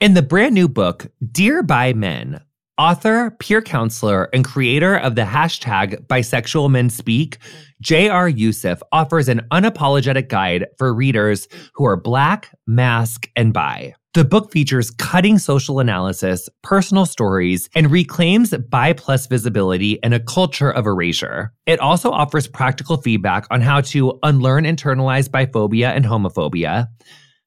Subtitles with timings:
[0.00, 2.40] In the brand new book, Dear Bi Men,
[2.78, 7.38] author, peer counselor, and creator of the hashtag Bisexual Men Speak,
[7.80, 8.28] J.R.
[8.28, 13.92] Yussuf offers an unapologetic guide for readers who are Black, Masc, and Bi.
[14.14, 20.20] The book features cutting social analysis, personal stories, and reclaims bi plus visibility in a
[20.20, 21.52] culture of erasure.
[21.66, 26.86] It also offers practical feedback on how to unlearn internalized biphobia and homophobia,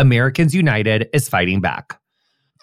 [0.00, 2.00] Americans United is fighting back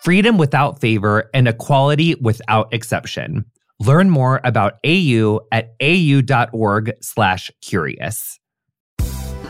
[0.03, 3.45] freedom without favor, and equality without exception.
[3.79, 8.39] Learn more about AU at au.org slash curious.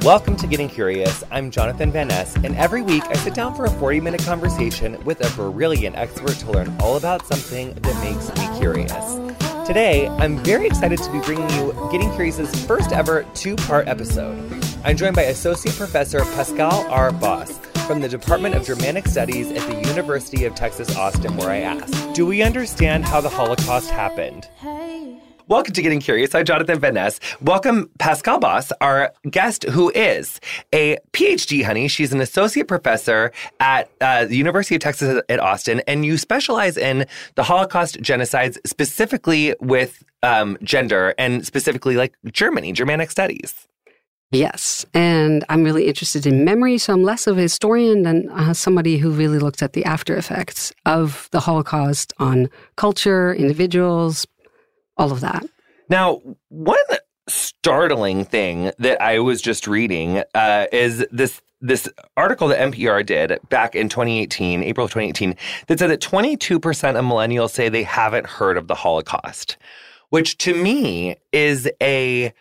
[0.01, 1.23] Welcome to Getting Curious.
[1.31, 5.03] I'm Jonathan Van Ness, and every week I sit down for a 40 minute conversation
[5.05, 9.15] with a brilliant expert to learn all about something that makes me curious.
[9.67, 14.37] Today, I'm very excited to be bringing you Getting Curious's first ever two part episode.
[14.83, 17.11] I'm joined by Associate Professor Pascale R.
[17.11, 21.59] Bos from the Department of Germanic Studies at the University of Texas Austin, where I
[21.59, 24.45] asked, Do we understand how the Holocaust happened?
[25.47, 26.35] Welcome to Getting Curious.
[26.35, 27.21] I'm Jonathan Van Ness.
[27.39, 30.41] Welcome Pascale Bos, our guest, who is
[30.73, 31.87] a PhD, honey.
[31.87, 33.31] She's an associate professor
[33.61, 37.05] at uh, the University of Texas at Austin, and you specialize in
[37.35, 43.65] the Holocaust genocides, specifically with um, gender and specifically like Germany, Germanic studies.
[44.31, 44.85] Yes.
[44.93, 48.97] And I'm really interested in memory, so I'm less of a historian than uh, somebody
[48.97, 54.27] who really looks at the after effects of the Holocaust on culture, individuals,
[54.97, 55.45] all of that.
[55.89, 56.77] Now, one
[57.29, 63.39] startling thing that I was just reading uh, is this this article that NPR did
[63.49, 68.27] back in 2018, April of 2018, that said that 22% of millennials say they haven't
[68.27, 69.57] heard of the Holocaust,
[70.09, 72.31] which to me is a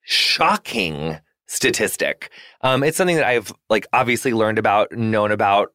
[0.00, 1.18] shocking
[1.52, 2.30] statistic.
[2.62, 5.70] Um, it's something that I've like obviously learned about, known about.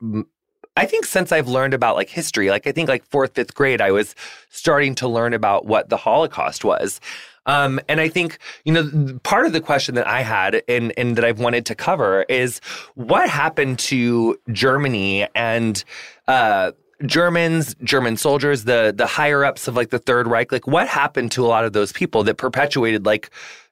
[0.76, 3.80] I think since I've learned about like history, like I think like fourth, fifth grade,
[3.80, 4.16] I was
[4.50, 7.00] starting to learn about what the Holocaust was.
[7.46, 11.16] Um, and I think, you know, part of the question that I had and, and
[11.16, 12.60] that I've wanted to cover is
[12.96, 15.82] what happened to Germany and
[16.28, 16.72] uh,
[17.06, 21.32] Germans, German soldiers, the the higher ups of like the Third Reich, like what happened
[21.34, 23.30] to a lot of those people that perpetuated like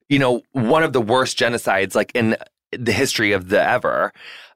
[0.09, 2.37] you know, one of the worst genocides like in
[2.71, 4.11] the history of the ever.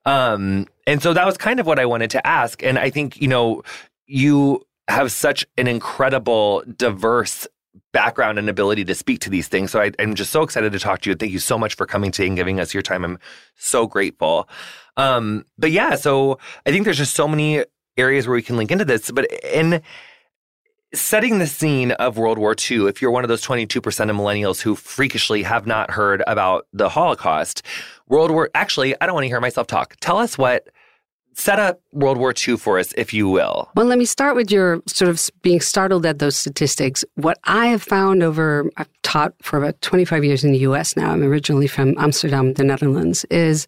[0.05, 2.63] Um, and so that was kind of what I wanted to ask.
[2.63, 3.63] And I think, you know,
[4.07, 7.47] you have such an incredible, diverse
[7.91, 9.71] background and ability to speak to these things.
[9.71, 11.15] So I, am just so excited to talk to you.
[11.15, 13.03] Thank you so much for coming today and giving us your time.
[13.03, 13.19] I'm
[13.55, 14.49] so grateful.
[14.97, 17.63] Um, but yeah, so I think there's just so many
[17.97, 19.11] areas where we can link into this.
[19.11, 19.81] But in
[20.93, 24.61] setting the scene of World War II, if you're one of those 22% of millennials
[24.61, 27.63] who freakishly have not heard about the Holocaust,
[28.07, 29.95] World War, actually, I don't want to hear myself talk.
[29.99, 30.67] Tell us what
[31.33, 33.69] set up World War II for us, if you will.
[33.75, 37.05] Well, let me start with your sort of being startled at those statistics.
[37.15, 41.11] What I have found over, I've taught for about 25 years in the US now.
[41.11, 43.67] I'm originally from Amsterdam, the Netherlands, is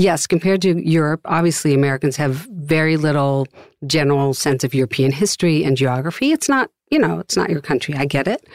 [0.00, 3.46] yes, compared to Europe, obviously Americans have very little
[3.86, 6.32] general sense of European history and geography.
[6.32, 7.94] It's not, you know, it's not your country.
[7.94, 8.46] I get it.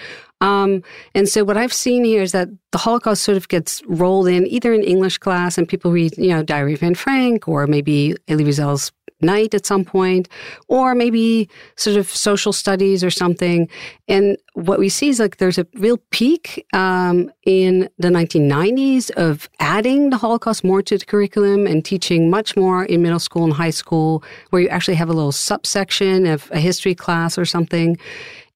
[0.42, 0.84] Um,
[1.14, 4.46] and so what I've seen here is that the Holocaust sort of gets rolled in
[4.48, 8.16] either in English class and people read, you know, Diary of Anne Frank or maybe
[8.28, 8.92] Elie Wiesel's
[9.26, 10.30] Night at some point,
[10.68, 13.68] or maybe sort of social studies or something.
[14.08, 19.50] And what we see is like there's a real peak um, in the 1990s of
[19.60, 23.54] adding the Holocaust more to the curriculum and teaching much more in middle school and
[23.54, 27.98] high school, where you actually have a little subsection of a history class or something.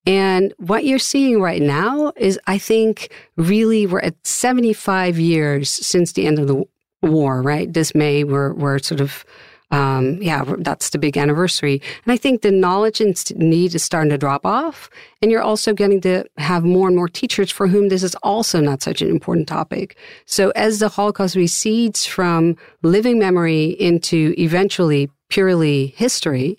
[0.06, 6.14] And what you're seeing right now is, I think, really we're at 75 years since
[6.14, 6.64] the end of the
[7.02, 7.72] war, right?
[7.72, 9.26] This May, we're, we're sort of,
[9.72, 11.82] um, yeah, that's the big anniversary.
[12.06, 14.90] And I think the knowledge and need is starting to drop off.
[15.22, 18.60] And you're also getting to have more and more teachers for whom this is also
[18.60, 19.96] not such an important topic.
[20.26, 26.58] So as the Holocaust recedes from living memory into eventually purely history,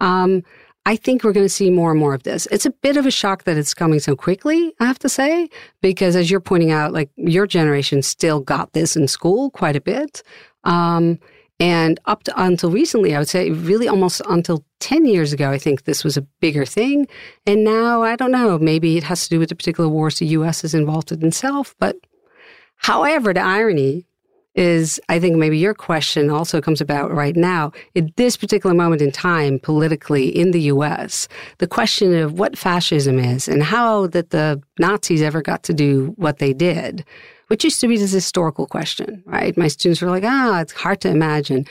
[0.00, 0.44] um,
[0.84, 2.46] I think we're going to see more and more of this.
[2.50, 5.48] It's a bit of a shock that it's coming so quickly, I have to say,
[5.80, 9.80] because as you're pointing out, like your generation still got this in school quite a
[9.80, 10.24] bit.
[10.64, 11.20] Um,
[11.62, 15.58] and up to until recently, I would say really almost until 10 years ago, I
[15.58, 17.06] think this was a bigger thing.
[17.46, 20.26] And now, I don't know, maybe it has to do with the particular wars the
[20.26, 21.76] US is involved in itself.
[21.78, 21.94] But
[22.78, 24.08] however, the irony
[24.56, 27.70] is I think maybe your question also comes about right now.
[27.94, 33.20] At this particular moment in time, politically in the US, the question of what fascism
[33.20, 37.04] is and how that the Nazis ever got to do what they did,
[37.52, 39.54] which used to be this historical question, right?
[39.58, 41.66] My students were like, ah, it's hard to imagine.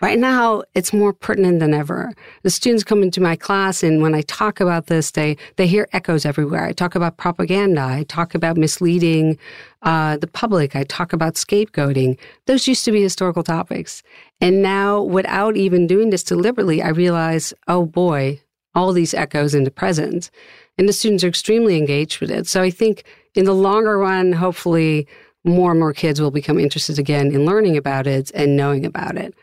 [0.00, 2.12] Right now, it's more pertinent than ever.
[2.44, 5.88] The students come into my class, and when I talk about this, they, they hear
[5.92, 6.64] echoes everywhere.
[6.64, 7.80] I talk about propaganda.
[7.80, 9.36] I talk about misleading
[9.82, 10.76] uh, the public.
[10.76, 12.16] I talk about scapegoating.
[12.46, 14.04] Those used to be historical topics.
[14.40, 18.40] And now, without even doing this deliberately, I realize, oh boy,
[18.76, 20.30] all these echoes in the present.
[20.78, 22.46] And the students are extremely engaged with it.
[22.46, 23.02] So I think
[23.34, 25.08] in the longer run, hopefully,
[25.44, 29.16] more and more kids will become interested again in learning about it and knowing about
[29.16, 29.34] it.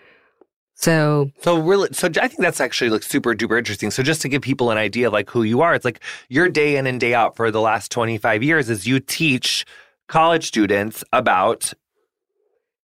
[0.76, 3.92] So, so really, so I think that's actually like super duper interesting.
[3.92, 6.50] So, just to give people an idea of like who you are, it's like your
[6.50, 9.64] day in and day out for the last 25 years is you teach
[10.08, 11.72] college students about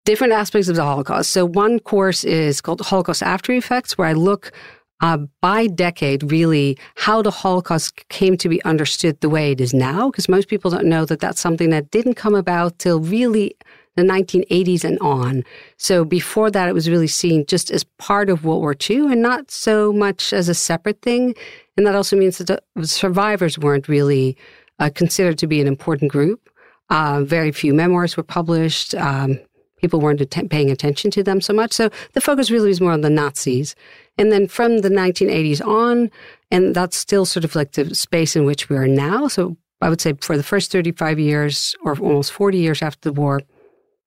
[0.06, 1.30] different aspects of the Holocaust.
[1.30, 4.52] So, one course is called Holocaust After Effects, where I look
[5.02, 9.74] uh, by decade, really, how the Holocaust came to be understood the way it is
[9.74, 13.56] now, because most people don't know that that's something that didn't come about till really
[13.96, 15.42] the 1980s and on.
[15.76, 19.20] So before that, it was really seen just as part of World War II and
[19.20, 21.34] not so much as a separate thing.
[21.76, 24.36] And that also means that the survivors weren't really
[24.78, 26.48] uh, considered to be an important group.
[26.90, 28.94] Uh, very few memoirs were published.
[28.94, 29.40] Um,
[29.82, 31.72] people weren't att- paying attention to them so much.
[31.72, 33.74] So the focus really was more on the Nazis.
[34.16, 36.10] And then from the 1980s on,
[36.50, 39.28] and that's still sort of like the space in which we are now.
[39.28, 43.20] So I would say for the first 35 years or almost 40 years after the
[43.20, 43.40] war,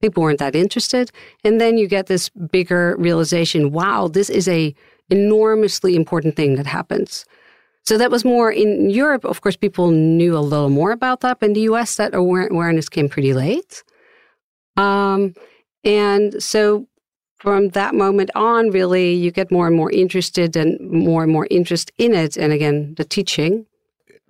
[0.02, 1.12] people weren't that interested.
[1.44, 4.74] And then you get this bigger realization, wow, this is a
[5.10, 7.26] enormously important thing that happens.
[7.86, 9.26] So that was more in Europe.
[9.26, 11.40] Of course, people knew a little more about that.
[11.40, 13.84] But in the US, that awareness came pretty late.
[14.78, 15.34] Um,
[15.86, 16.88] and so
[17.38, 21.48] from that moment on, really, you get more and more interested and more and more
[21.52, 22.38] interest in it.
[22.38, 23.68] And again, the teaching.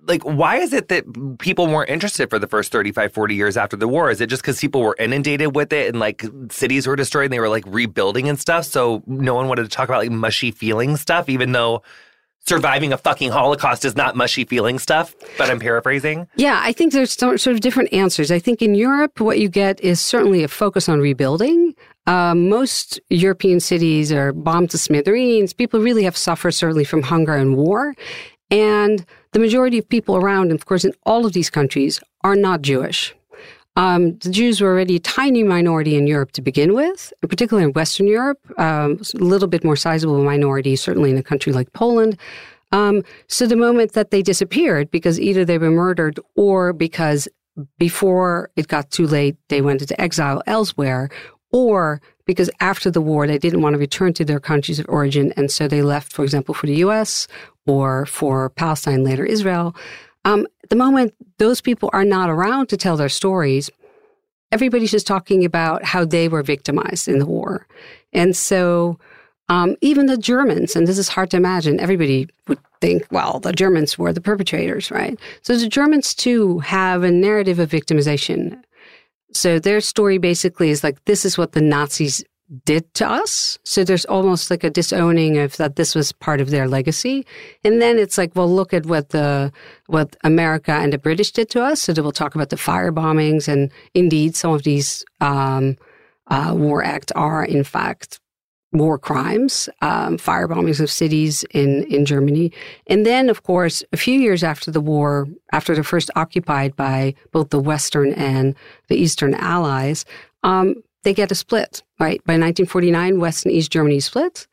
[0.02, 3.76] Like why is it that people weren't interested for the first 35 40 years after
[3.76, 4.08] the war?
[4.10, 7.32] Is it just because people were inundated with it and like cities were destroyed and
[7.32, 8.66] they were like rebuilding and stuff?
[8.66, 11.82] So no one wanted to talk about like mushy feeling stuff even though
[12.46, 16.92] surviving a fucking holocaust is not mushy feeling stuff but i'm paraphrasing yeah i think
[16.92, 20.48] there's sort of different answers i think in europe what you get is certainly a
[20.48, 21.74] focus on rebuilding
[22.06, 25.52] uh, most European cities are bombed to smithereens.
[25.52, 27.94] People really have suffered certainly from hunger and war.
[28.50, 32.62] And the majority of people around, of course, in all of these countries, are not
[32.62, 33.14] Jewish.
[33.76, 37.72] Um, the Jews were already a tiny minority in Europe to begin with, particularly in
[37.74, 42.18] Western Europe, um, a little bit more sizable minority, certainly in a country like Poland.
[42.72, 47.28] Um, so the moment that they disappeared, because either they were murdered or because
[47.78, 51.08] before it got too late, they went into exile elsewhere,
[51.52, 55.32] or because after the war, they didn't want to return to their countries of origin.
[55.36, 57.28] And so they left, for example, for the US
[57.66, 59.74] or for Palestine, later Israel.
[60.26, 63.70] Um, at the moment, those people are not around to tell their stories.
[64.50, 67.68] Everybody's just talking about how they were victimized in the war.
[68.12, 68.98] And so
[69.48, 73.52] um, even the Germans, and this is hard to imagine, everybody would think, well, the
[73.52, 75.16] Germans were the perpetrators, right?
[75.42, 78.60] So the Germans too have a narrative of victimization.
[79.32, 82.24] So their story basically is like, this is what the Nazis
[82.64, 83.58] did to us.
[83.64, 87.26] So there's almost like a disowning of that this was part of their legacy.
[87.64, 89.52] And then it's like, well, look at what the
[89.86, 91.82] what America and the British did to us.
[91.82, 95.76] So we'll talk about the fire bombings, and indeed, some of these um,
[96.28, 98.20] uh, war acts are in fact
[98.72, 102.52] war crimes, um, fire bombings of cities in, in Germany.
[102.88, 107.14] And then, of course, a few years after the war, after they're first occupied by
[107.32, 108.54] both the Western and
[108.88, 110.04] the Eastern Allies,
[110.42, 110.74] um,
[111.06, 112.18] they get a split, right?
[112.24, 114.48] By 1949, West and East Germany split,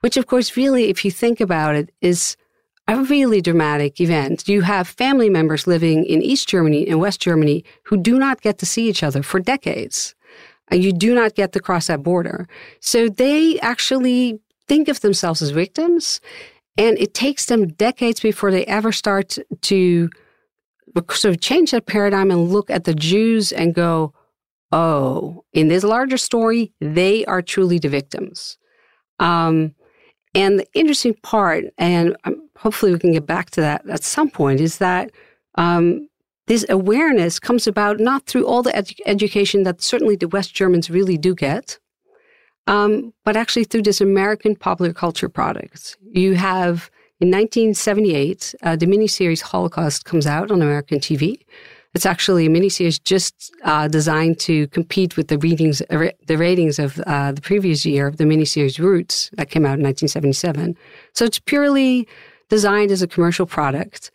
[0.00, 2.34] which, of course, really, if you think about it, is
[2.88, 4.48] a really dramatic event.
[4.48, 8.56] You have family members living in East Germany and West Germany who do not get
[8.58, 10.14] to see each other for decades.
[10.72, 12.48] Uh, you do not get to cross that border.
[12.80, 16.22] So they actually think of themselves as victims.
[16.78, 20.08] And it takes them decades before they ever start to
[21.10, 24.14] sort of change that paradigm and look at the Jews and go,
[24.72, 28.58] oh, in this larger story, they are truly the victims.
[29.18, 29.74] Um,
[30.34, 34.30] and the interesting part, and um, hopefully we can get back to that at some
[34.30, 35.10] point, is that
[35.56, 36.08] um,
[36.46, 40.90] this awareness comes about not through all the edu- education that certainly the West Germans
[40.90, 41.78] really do get,
[42.66, 45.96] um, but actually through this American popular culture products.
[46.12, 51.40] You have in 1978, uh, the miniseries Holocaust comes out on American TV.
[51.94, 56.78] It's actually a miniseries just uh, designed to compete with the readings, uh, the ratings
[56.78, 60.76] of uh, the previous year, of the miniseries Roots that came out in 1977.
[61.14, 62.06] So it's purely
[62.48, 64.10] designed as a commercial product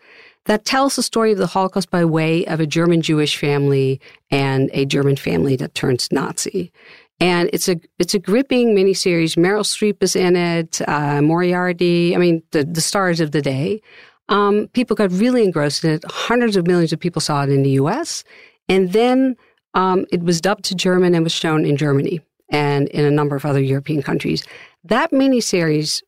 [0.45, 3.99] that tells the story of the Holocaust by way of a German Jewish family
[4.29, 6.71] and a German family that turns Nazi.
[7.19, 9.37] And it's a it's a gripping miniseries.
[9.37, 12.15] Meryl Streep is in it, uh, Moriarty.
[12.15, 13.81] I mean, the the stars of the day.
[14.29, 16.03] Um, people got really engrossed in it.
[16.09, 18.23] Hundreds of millions of people saw it in the U.S.
[18.69, 19.35] And then
[19.73, 23.35] um, it was dubbed to German and was shown in Germany and in a number
[23.35, 24.43] of other European countries.
[24.83, 26.01] That miniseries,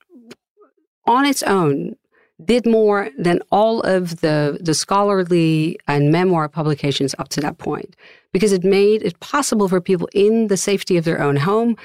[1.06, 1.96] on its own,
[2.44, 7.96] did more than all of the, the scholarly and memoir publications up to that point
[8.34, 11.78] because it made it possible for people in the safety of their own home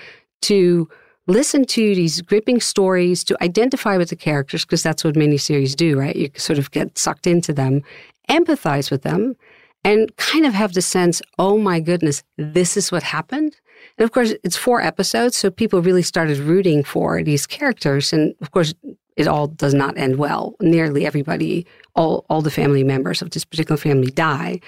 [0.43, 0.89] to
[1.31, 5.99] listen to these gripping stories, to identify with the characters, because that's what miniseries do,
[5.99, 6.17] right?
[6.17, 7.83] You sort of get sucked into them,
[8.29, 9.37] empathize with them,
[9.85, 13.57] and kind of have the sense, oh my goodness, this is what happened.
[13.97, 18.13] And of course, it's four episodes, so people really started rooting for these characters.
[18.13, 18.75] And of course,
[19.17, 20.55] it all does not end well.
[20.61, 24.61] Nearly everybody, all, all the family members of this particular family die.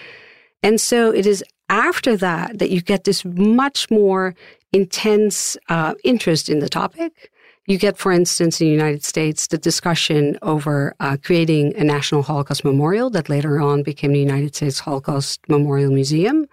[0.63, 4.35] And so it is after that that you get this much more
[4.73, 7.31] intense uh, interest in the topic.
[7.67, 12.23] You get, for instance, in the United States, the discussion over uh, creating a National
[12.23, 16.49] Holocaust Memorial that later on became the United States Holocaust Memorial Museum.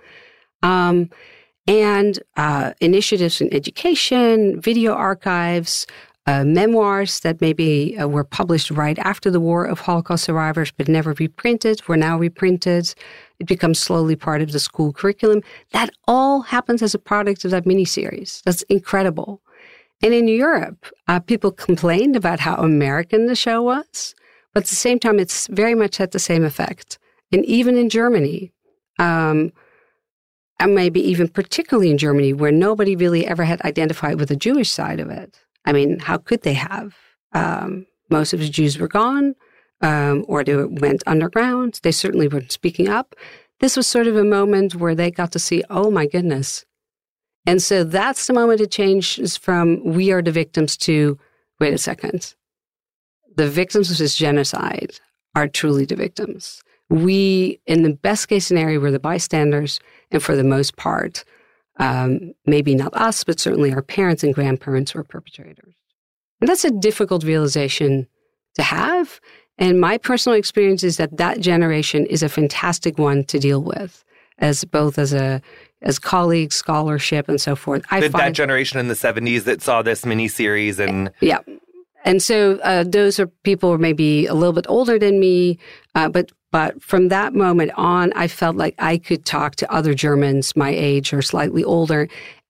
[0.61, 1.09] Um,
[1.67, 5.85] and uh, initiatives in education, video archives,
[6.29, 10.88] uh, memoirs that maybe uh, were published right after the war of Holocaust survivors but
[10.88, 12.93] never reprinted were now reprinted.
[13.39, 15.41] It becomes slowly part of the school curriculum.
[15.71, 18.43] That all happens as a product of that miniseries.
[18.43, 19.41] That's incredible.
[20.03, 24.13] And in Europe, uh, people complained about how American the show was,
[24.53, 27.00] but at the same time, it's very much had the same effect.
[27.31, 28.53] And even in Germany,
[29.00, 29.51] um,
[30.59, 34.69] and maybe even particularly in Germany, where nobody really ever had identified with the Jewish
[34.69, 36.95] side of it, I mean, how could they have?
[37.33, 39.35] Um, most of the Jews were gone,
[39.81, 41.79] um, or they went underground.
[41.83, 43.15] They certainly weren't speaking up.
[43.59, 46.65] This was sort of a moment where they got to see, oh my goodness.
[47.45, 51.17] And so that's the moment it changes from we are the victims to
[51.59, 52.35] wait a second.
[53.35, 54.99] The victims of this genocide
[55.35, 56.61] are truly the victims.
[56.89, 59.79] We, in the best case scenario, were the bystanders,
[60.11, 61.23] and for the most part,
[61.79, 65.74] um, maybe not us, but certainly our parents and grandparents were perpetrators.
[66.41, 68.07] And that's a difficult realization
[68.55, 69.19] to have.
[69.57, 74.03] And my personal experience is that that generation is a fantastic one to deal with,
[74.38, 75.41] as both as a
[75.81, 77.83] as colleagues, scholarship, and so forth.
[77.89, 81.39] I find, that generation in the '70s that saw this miniseries and yeah,
[82.05, 85.59] and so uh, those are people who are maybe a little bit older than me,
[85.95, 89.93] uh, but but from that moment on, I felt like I could talk to other
[89.93, 92.07] Germans my age or slightly older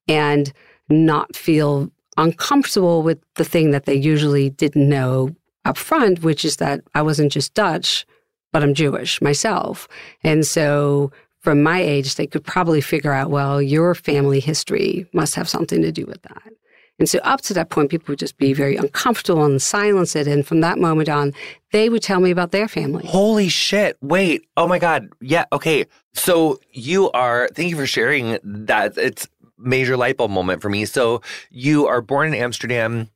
[0.08, 0.52] and
[0.90, 6.58] not feel uncomfortable with the thing that they usually didn't know up front, which is
[6.58, 8.06] that I wasn't just Dutch,
[8.52, 9.88] but I'm Jewish myself.
[10.24, 15.36] And so from my age, they could probably figure out, well, your family history must
[15.36, 16.54] have something to do with that.
[17.00, 18.86] And so up to that point, people would just be very mm-hmm.
[18.86, 20.28] uncomfortable and silence it.
[20.28, 21.34] And from that moment on,
[21.72, 23.06] they would tell me about their family.
[23.08, 23.98] Holy shit.
[24.02, 24.48] Wait.
[24.58, 25.10] Oh my God.
[25.22, 25.46] Yeah.
[25.52, 25.86] Okay.
[26.14, 28.98] So you are, thank you for sharing that.
[28.98, 29.28] It's
[29.58, 30.86] major light bulb moment for me.
[30.86, 33.10] So you are born in Amsterdam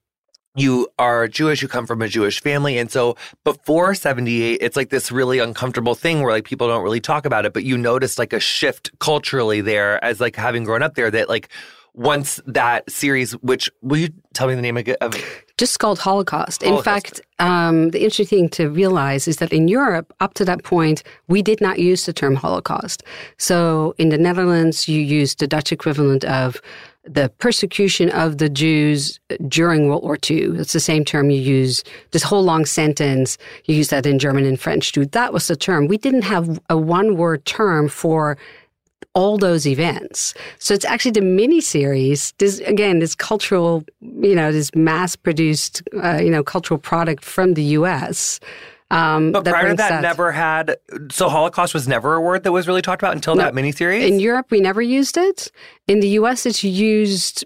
[0.55, 2.77] you are Jewish, you come from a Jewish family.
[2.77, 7.01] And so before 78, it's like this really uncomfortable thing where like people don't really
[7.01, 10.83] talk about it, but you notice like a shift culturally there as like having grown
[10.83, 11.49] up there that like
[11.93, 15.23] once that series, which will you tell me the name of it?
[15.57, 16.63] Just called Holocaust.
[16.63, 16.63] Holocaust.
[16.63, 20.63] In fact, um, the interesting thing to realize is that in Europe, up to that
[20.63, 23.03] point, we did not use the term Holocaust.
[23.37, 26.59] So in the Netherlands, you used the Dutch equivalent of
[27.05, 30.57] the persecution of the Jews during World War II.
[30.59, 34.45] It's the same term you use, this whole long sentence, you use that in German
[34.45, 35.05] and French too.
[35.07, 35.87] That was the term.
[35.87, 38.37] We didn't have a one word term for
[39.13, 40.33] all those events.
[40.59, 42.33] So it's actually the mini series.
[42.37, 47.53] This again, this cultural, you know, this mass produced, uh, you know, cultural product from
[47.53, 48.39] the U.S.
[48.91, 50.77] Um, but prior to that, that, never had.
[51.11, 54.07] So Holocaust was never a word that was really talked about until no, that miniseries.
[54.07, 55.51] In Europe, we never used it.
[55.87, 57.43] In the U.S., it's used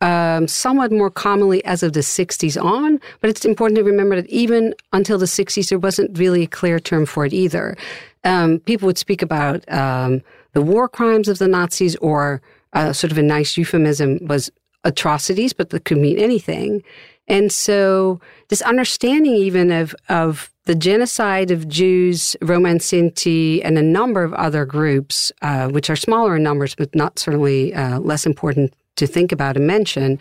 [0.00, 4.28] um, somewhat more commonly as of the 60s on, but it's important to remember that
[4.28, 7.76] even until the 60s, there wasn't really a clear term for it either.
[8.22, 10.22] Um, people would speak about um,
[10.54, 12.40] the war crimes of the Nazis, or
[12.72, 14.50] uh, sort of a nice euphemism was
[14.84, 16.82] atrocities, but that could mean anything.
[17.26, 23.76] And so, this understanding even of of the genocide of Jews, Roma and Sinti, and
[23.76, 28.00] a number of other groups, uh, which are smaller in numbers, but not certainly uh,
[28.00, 30.18] less important to think about and mention,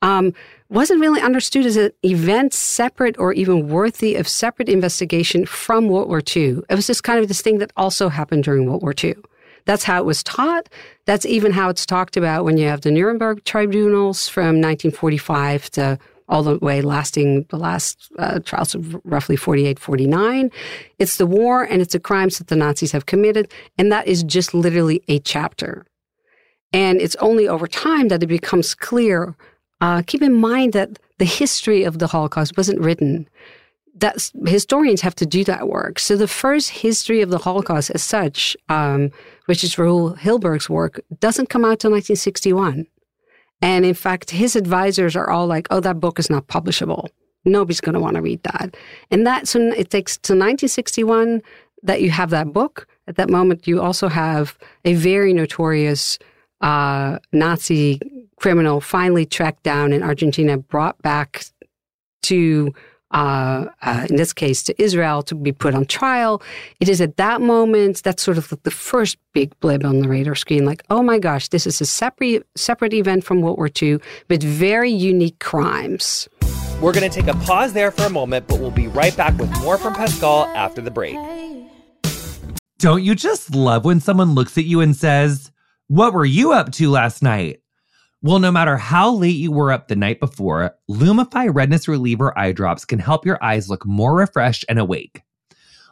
[0.00, 0.32] um,
[0.68, 6.08] wasn't really understood as an event separate or even worthy of separate investigation from World
[6.08, 6.60] War II.
[6.70, 9.14] It was just kind of this thing that also happened during World War II.
[9.64, 10.68] That's how it was taught.
[11.04, 15.98] That's even how it's talked about when you have the Nuremberg tribunals from 1945 to
[16.28, 20.50] all the way lasting the last uh, trials of roughly 48, 49.
[20.98, 23.50] It's the war and it's the crimes that the Nazis have committed.
[23.76, 25.84] And that is just literally a chapter.
[26.72, 29.36] And it's only over time that it becomes clear.
[29.80, 33.28] Uh, keep in mind that the history of the Holocaust wasn't written
[33.94, 35.98] that historians have to do that work.
[35.98, 39.10] So the first history of the Holocaust as such, um,
[39.46, 42.86] which is Raul Hilberg's work, doesn't come out till 1961.
[43.60, 47.08] And in fact, his advisors are all like, oh, that book is not publishable.
[47.44, 48.76] Nobody's going to want to read that.
[49.10, 51.42] And that's when it takes to 1961
[51.82, 52.86] that you have that book.
[53.08, 56.18] At that moment, you also have a very notorious
[56.60, 58.00] uh, Nazi
[58.36, 61.44] criminal finally tracked down in Argentina, brought back
[62.22, 62.72] to
[63.12, 66.42] uh, uh, in this case to Israel, to be put on trial.
[66.80, 70.34] It is at that moment that's sort of the first big blip on the radar
[70.34, 70.64] screen.
[70.64, 73.98] Like, oh my gosh, this is a separate separate event from World War II,
[74.28, 76.28] with very unique crimes.
[76.80, 79.38] We're going to take a pause there for a moment, but we'll be right back
[79.38, 81.16] with more from Pascale after the break.
[82.78, 85.52] Don't you just love when someone looks at you and says,
[85.86, 87.61] What were you up to last night?
[88.24, 92.52] Well, no matter how late you were up the night before, Lumify Redness Reliever eye
[92.52, 95.22] drops can help your eyes look more refreshed and awake.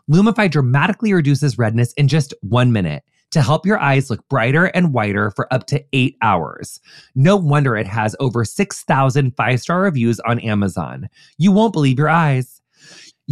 [0.09, 4.95] Lumify dramatically reduces redness in just one minute to help your eyes look brighter and
[4.95, 6.81] whiter for up to eight hours.
[7.16, 11.09] No wonder it has over 6,000 five star reviews on Amazon.
[11.37, 12.61] You won't believe your eyes.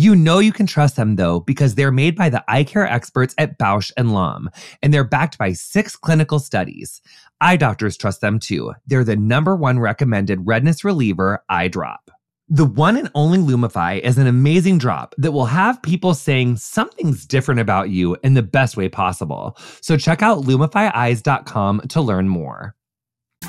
[0.00, 3.34] You know you can trust them though because they're made by the eye care experts
[3.36, 4.48] at Bausch and Lomb
[4.80, 7.02] and they're backed by 6 clinical studies.
[7.40, 8.74] Eye doctors trust them too.
[8.86, 12.12] They're the number one recommended redness reliever eye drop.
[12.48, 17.26] The one and only Lumify is an amazing drop that will have people saying something's
[17.26, 19.58] different about you in the best way possible.
[19.80, 22.76] So check out lumifyeyes.com to learn more.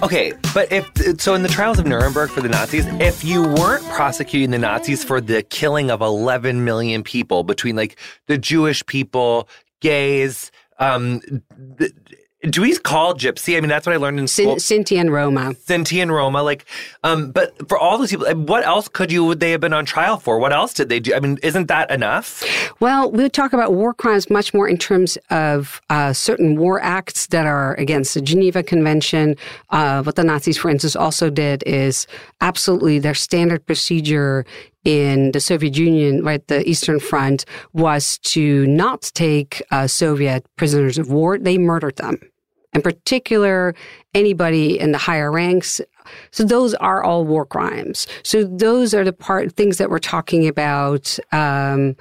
[0.02, 3.84] Okay, but if so, in the trials of Nuremberg for the Nazis, if you weren't
[3.90, 9.50] prosecuting the Nazis for the killing of 11 million people between like the Jewish people,
[9.82, 11.20] gays, um,
[11.58, 11.92] the,
[12.41, 13.58] do we call gypsy?
[13.58, 14.56] I mean, that's what I learned in school.
[14.56, 15.56] Sinti and Roma.
[15.65, 16.41] Sinti and Roma.
[16.41, 16.65] Like,
[17.04, 19.86] um, but for all those people, what else could you, would they have been on
[19.86, 20.39] trial for?
[20.39, 21.13] What else did they do?
[21.13, 22.43] I mean, isn't that enough?
[22.80, 27.28] Well, we talk about war crimes much more in terms of uh, certain war acts
[27.28, 29.36] that are against the Geneva Convention.
[29.69, 32.08] Uh, what the Nazis, for instance, also did is
[32.39, 34.45] absolutely their standard procedure
[34.86, 40.98] in the Soviet Union, right, the Eastern Front, was to not take uh, Soviet prisoners
[40.98, 41.38] of war.
[41.38, 42.20] They murdered them.
[42.74, 43.74] in particular,
[44.13, 45.82] anybody in the higher ranks.
[46.32, 48.08] So those are all war crimes.
[48.24, 51.18] So those are the part things that we're talking about.
[51.32, 51.96] Um,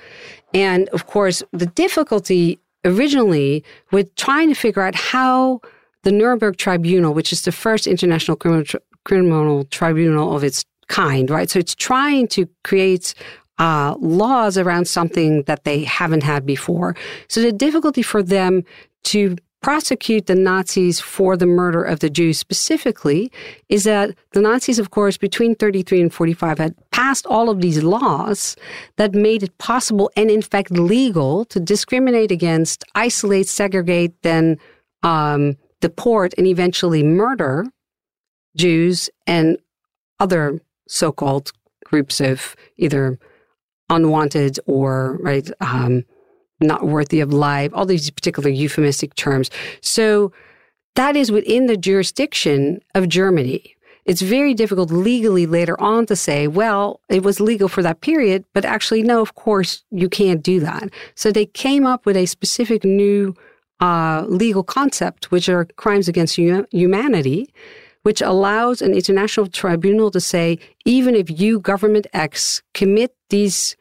[0.54, 5.60] and of course, the difficulty originally with trying to figure out how
[6.04, 8.64] the Nuremberg Tribunal, which is the first international criminal,
[9.04, 11.48] criminal tribunal of its kind, right?
[11.50, 13.14] So it's trying to create
[13.58, 16.96] uh, laws around something that they haven't had before.
[17.28, 18.64] So the difficulty for them
[19.04, 23.32] to prosecute the Nazis for the murder of the Jews specifically
[23.68, 27.82] is that the Nazis, of course, between 33 and 45 had passed all of these
[27.82, 28.56] laws
[28.96, 34.58] that made it possible and, in fact, legal to discriminate against, isolate, segregate, then
[35.02, 37.66] um, deport, and eventually murder
[38.56, 39.58] Jews and
[40.20, 41.52] other so called
[41.84, 43.18] groups of either
[43.88, 46.04] unwanted or right um,
[46.60, 49.50] not worthy of life all these particular euphemistic terms.
[49.80, 50.32] So
[50.96, 53.74] that is within the jurisdiction of germany.
[54.04, 58.44] It's very difficult legally later on to say well it was legal for that period
[58.52, 60.90] but actually no of course you can't do that.
[61.14, 63.34] So they came up with a specific new
[63.80, 67.48] uh, legal concept which are crimes against humanity
[68.08, 73.76] which allows an international tribunal to say, even if you, government X, commit these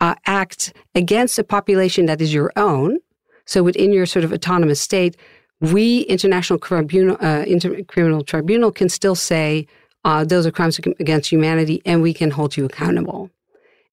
[0.00, 2.98] uh, acts against a population that is your own,
[3.46, 5.16] so within your sort of autonomous state,
[5.60, 9.68] we, International Tribunal, uh, Inter- Criminal Tribunal, can still say
[10.04, 13.30] uh, those are crimes against humanity and we can hold you accountable.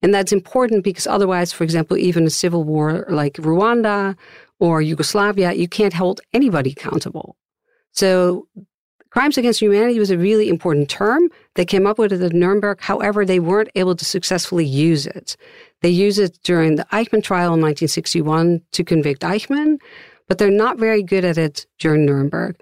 [0.02, 4.16] And that's important because otherwise, for example, even a civil war like Rwanda
[4.58, 7.36] or Yugoslavia, you can't hold anybody accountable.
[7.92, 8.48] So
[9.16, 11.30] Crimes against humanity was a really important term.
[11.54, 12.82] They came up with it at Nuremberg.
[12.82, 15.38] However, they weren't able to successfully use it.
[15.80, 19.78] They used it during the Eichmann trial in 1961 to convict Eichmann,
[20.28, 22.60] but they're not very good at it during Nuremberg.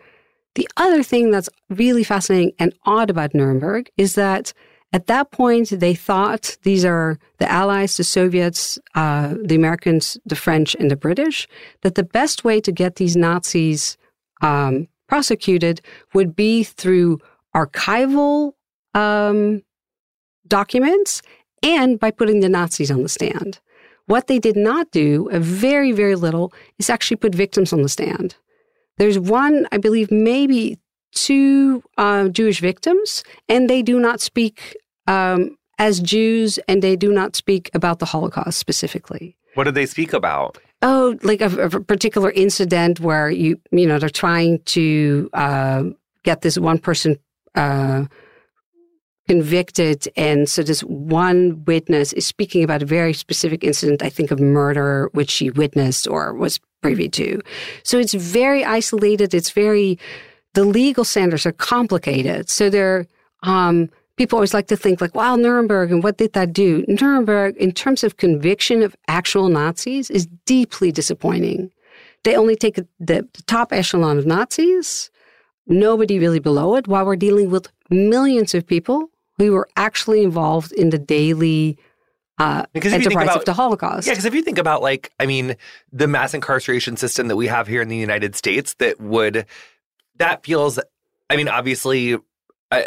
[0.54, 4.52] The other thing that's really fascinating and odd about Nuremberg is that
[4.92, 10.36] at that point, they thought these are the Allies, the Soviets, uh, the Americans, the
[10.36, 11.48] French, and the British,
[11.82, 13.96] that the best way to get these Nazis
[14.40, 15.80] um, prosecuted
[16.12, 17.20] would be through
[17.54, 18.52] archival
[18.94, 19.62] um,
[20.46, 21.22] documents
[21.62, 23.60] and by putting the Nazis on the stand.
[24.06, 27.88] What they did not do, a very, very little, is actually put victims on the
[27.88, 28.36] stand.
[28.98, 30.78] There's one, I believe, maybe
[31.12, 37.12] two uh, Jewish victims, and they do not speak um, as Jews, and they do
[37.12, 39.36] not speak about the Holocaust specifically.
[39.54, 40.58] What did they speak about?
[40.84, 45.84] Oh, like a, a, particular incident where you, you know, they're trying to uh,
[46.24, 47.16] get this one person
[47.54, 48.04] uh,
[49.26, 50.06] convicted.
[50.14, 54.38] And so this one witness is speaking about a very specific incident, I think of
[54.38, 57.40] murder, which she witnessed or was privy to.
[57.82, 59.32] So it's very isolated.
[59.32, 59.98] It's very,
[60.52, 62.50] the legal standards are complicated.
[62.50, 63.06] So they're,
[63.42, 66.84] um, people always like to think like, wow, Nuremberg, and what did that do?
[66.88, 71.70] Nuremberg, in terms of conviction of actual Nazis, is deeply disappointing.
[72.22, 75.10] They only take the, the top echelon of Nazis,
[75.66, 80.72] nobody really below it, while we're dealing with millions of people who were actually involved
[80.72, 81.76] in the daily
[82.38, 84.06] uh, because enterprise about, of the Holocaust.
[84.06, 85.56] Yeah, because if you think about, like, I mean,
[85.92, 89.46] the mass incarceration system that we have here in the United States, that would,
[90.16, 90.78] that feels,
[91.30, 92.16] I mean, obviously,
[92.70, 92.82] uh,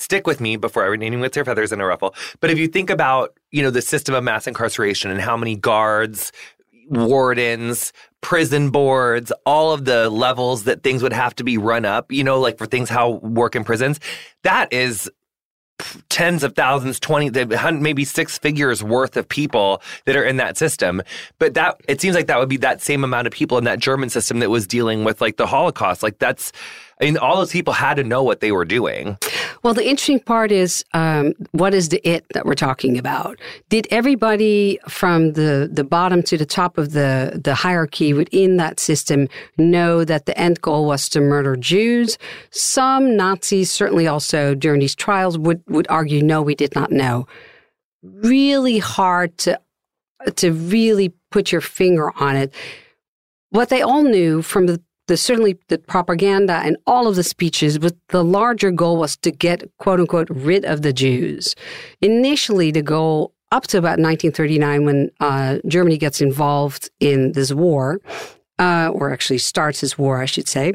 [0.00, 2.14] stick with me before every naming with their feathers in a ruffle.
[2.40, 5.56] But if you think about, you know, the system of mass incarceration and how many
[5.56, 6.32] guards,
[6.88, 12.10] wardens, prison boards, all of the levels that things would have to be run up,
[12.10, 14.00] you know, like for things how work in prisons,
[14.42, 15.10] that is
[16.08, 17.30] tens of thousands, 20,
[17.72, 21.02] maybe six figures worth of people that are in that system.
[21.38, 23.78] But that, it seems like that would be that same amount of people in that
[23.78, 26.02] German system that was dealing with like the Holocaust.
[26.02, 26.52] Like that's,
[27.00, 29.18] I mean, all those people had to know what they were doing.
[29.62, 33.38] Well, the interesting part is um, what is the it that we're talking about?
[33.68, 38.80] Did everybody from the, the bottom to the top of the, the hierarchy within that
[38.80, 39.28] system
[39.58, 42.18] know that the end goal was to murder Jews?
[42.50, 47.26] Some Nazis, certainly also during these trials, would, would argue, no, we did not know.
[48.02, 49.60] Really hard to,
[50.36, 52.54] to really put your finger on it.
[53.50, 57.78] What they all knew from the the certainly the propaganda and all of the speeches,
[57.78, 61.54] but the larger goal was to get quote unquote rid of the Jews.
[62.00, 68.00] Initially, the goal up to about 1939, when uh, Germany gets involved in this war,
[68.58, 70.72] uh, or actually starts this war, I should say,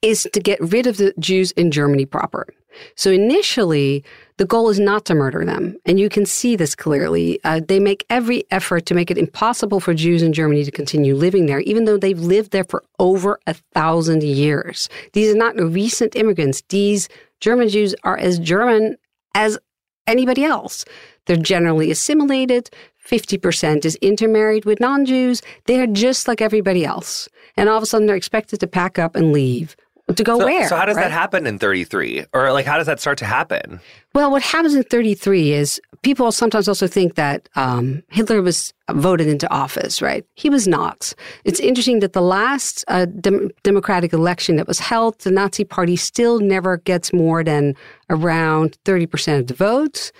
[0.00, 2.46] is to get rid of the Jews in Germany proper.
[2.94, 4.04] So initially,
[4.38, 5.76] the goal is not to murder them.
[5.84, 7.40] And you can see this clearly.
[7.44, 11.14] Uh, they make every effort to make it impossible for Jews in Germany to continue
[11.14, 14.88] living there, even though they've lived there for over a thousand years.
[15.12, 16.62] These are not recent immigrants.
[16.68, 17.08] These
[17.40, 18.96] German Jews are as German
[19.34, 19.58] as
[20.06, 20.84] anybody else.
[21.26, 22.70] They're generally assimilated.
[23.04, 25.42] 50% is intermarried with non Jews.
[25.64, 27.28] They're just like everybody else.
[27.56, 29.76] And all of a sudden, they're expected to pack up and leave.
[30.14, 30.68] To go so, where?
[30.68, 31.04] So, how does right?
[31.04, 32.24] that happen in 33?
[32.32, 33.78] Or, like, how does that start to happen?
[34.14, 39.26] Well, what happens in 33 is people sometimes also think that um, Hitler was voted
[39.26, 40.24] into office, right?
[40.34, 41.12] He was not.
[41.44, 45.96] It's interesting that the last uh, dem- democratic election that was held, the Nazi Party
[45.96, 47.76] still never gets more than
[48.08, 50.10] around 30% of the votes.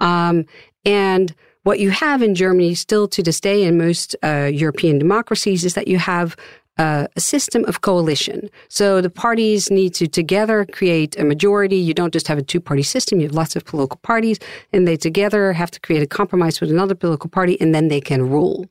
[0.00, 0.44] Um,
[0.84, 5.64] and what you have in Germany still to this day in most uh, European democracies
[5.64, 6.36] is that you have
[6.78, 8.50] uh, a system of coalition.
[8.68, 11.76] So the parties need to together create a majority.
[11.76, 14.38] You don't just have a two party system, you have lots of political parties,
[14.72, 18.00] and they together have to create a compromise with another political party, and then they
[18.00, 18.66] can rule.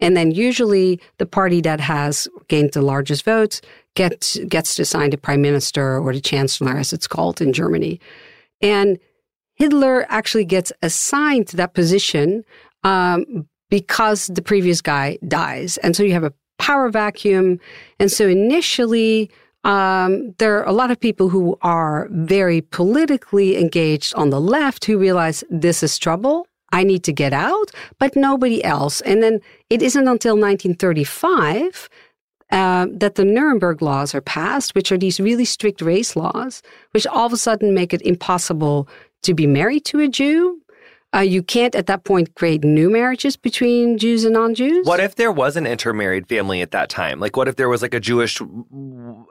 [0.00, 3.60] And then usually the party that has gained the largest votes
[3.94, 8.00] gets, gets to assign the prime minister or the chancellor, as it's called in Germany.
[8.60, 8.98] And
[9.54, 12.44] Hitler actually gets assigned to that position
[12.84, 15.78] um, because the previous guy dies.
[15.78, 17.58] And so you have a power vacuum.
[17.98, 19.30] And so initially,
[19.64, 24.84] um, there are a lot of people who are very politically engaged on the left
[24.84, 26.46] who realize this is trouble.
[26.70, 29.00] I need to get out, but nobody else.
[29.02, 29.40] And then
[29.70, 31.88] it isn't until 1935
[32.50, 37.06] uh, that the Nuremberg laws are passed, which are these really strict race laws, which
[37.06, 38.88] all of a sudden make it impossible
[39.22, 40.60] to be married to a Jew.
[41.14, 44.86] Uh, you can't at that point create new marriages between Jews and non-Jews.
[44.86, 47.18] What if there was an intermarried family at that time?
[47.18, 48.42] Like, what if there was like a Jewish?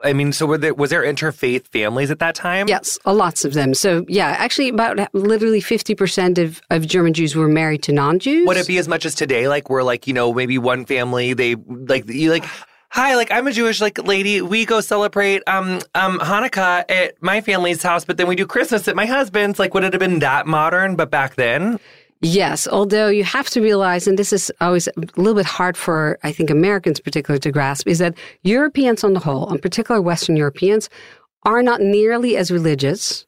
[0.02, 2.66] I mean, so there, was there interfaith families at that time?
[2.66, 3.74] Yes, lots of them.
[3.74, 8.46] So yeah, actually, about literally fifty percent of of German Jews were married to non-Jews.
[8.46, 9.46] Would it be as much as today?
[9.48, 12.44] Like, where like you know maybe one family they like you like
[12.90, 14.42] hi, like I'm a Jewish like lady.
[14.42, 18.88] We go celebrate um um Hanukkah at my family's house, but then we do Christmas
[18.88, 19.58] at my husband's.
[19.58, 20.96] Like, would it have been that modern?
[20.96, 21.78] But back then.
[22.20, 26.18] Yes, although you have to realize, and this is always a little bit hard for,
[26.24, 30.36] I think, Americans particularly to grasp, is that Europeans on the whole, in particular Western
[30.36, 30.90] Europeans,
[31.44, 33.24] are not nearly as religious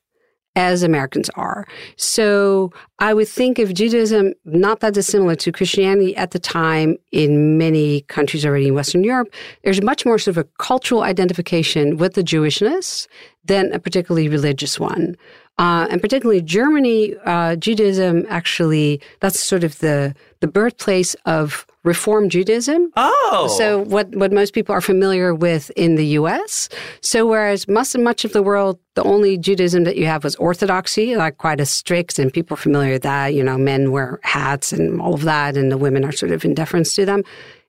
[0.56, 1.66] as Americans are.
[1.96, 7.56] So I would think of Judaism not that dissimilar to Christianity at the time in
[7.56, 9.32] many countries already in Western Europe.
[9.62, 13.06] There's much more sort of a cultural identification with the Jewishness
[13.44, 15.16] than a particularly religious one.
[15.58, 22.28] Uh, and particularly Germany, uh, Judaism actually, that's sort of the, the birthplace of Reform
[22.28, 22.92] Judaism.
[22.96, 23.54] Oh.
[23.56, 26.68] So what, what most people are familiar with in the US.
[27.00, 31.16] So whereas much, much of the world, the only Judaism that you have was Orthodoxy,
[31.16, 34.72] like quite as strict and people are familiar with that, you know, men wear hats
[34.72, 37.22] and all of that and the women are sort of in deference to them.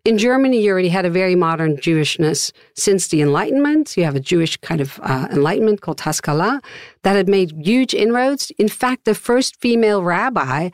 [0.04, 3.96] In Germany, you already had a very modern Jewishness since the Enlightenment.
[3.96, 6.60] You have a Jewish kind of uh, Enlightenment called Haskalah
[7.04, 8.52] that had made huge inroads.
[8.58, 10.72] In fact, the first female rabbi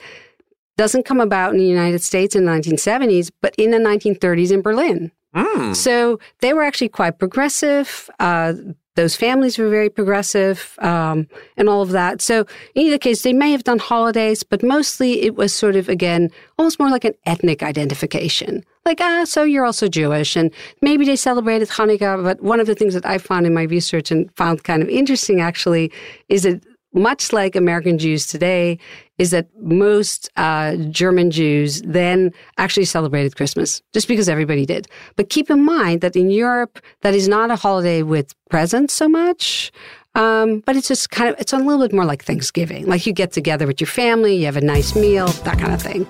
[0.78, 4.62] doesn't come about in the United States in the 1970s, but in the 1930s in
[4.62, 5.12] Berlin.
[5.36, 5.76] Mm.
[5.76, 8.10] So they were actually quite progressive.
[8.20, 8.54] Uh,
[8.98, 12.20] those families were very progressive um, and all of that.
[12.20, 15.88] So, in either case, they may have done holidays, but mostly it was sort of,
[15.88, 18.66] again, almost more like an ethnic identification.
[18.86, 20.36] Like, ah, so you're also Jewish.
[20.36, 22.24] And maybe they celebrated Hanukkah.
[22.24, 24.90] But one of the things that I found in my research and found kind of
[24.90, 25.92] interesting actually
[26.28, 26.64] is that
[26.94, 28.80] much like American Jews today,
[29.18, 34.88] is that most uh, German Jews then actually celebrated Christmas just because everybody did.
[35.16, 39.10] But keep in mind that in Europe, that is not a holiday with presents so
[39.10, 39.72] much.
[40.16, 42.88] Um, but it's just kind of, it's a little bit more like Thanksgiving.
[42.88, 45.82] Like you get together with your family, you have a nice meal, that kind of
[45.82, 46.08] thing.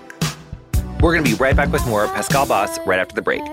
[1.01, 3.43] We're going to be right back with more Pascale Bos right after the break.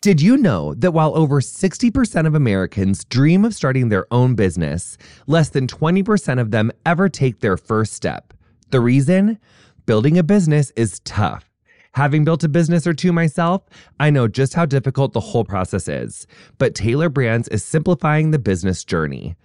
[0.00, 4.96] Did you know that while over 60% of Americans dream of starting their own business,
[5.26, 8.32] less than 20% of them ever take their first step?
[8.70, 9.38] The reason?
[9.86, 11.48] Building a business is tough.
[11.92, 13.62] Having built a business or two myself,
[13.98, 16.26] I know just how difficult the whole process is.
[16.58, 19.36] But Tailor Brands is simplifying the business journey.